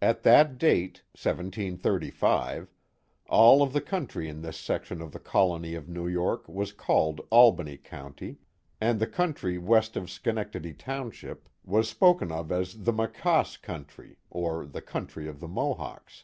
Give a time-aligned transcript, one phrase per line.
[0.00, 2.68] At that date (1735).
[3.28, 7.26] all of the country in this section of the colony of New York was called
[7.30, 8.36] Albany County,
[8.80, 14.64] and the country west of Schenectady township was spoken of as the Maquaase country, or
[14.64, 16.22] the country of the Mohawks.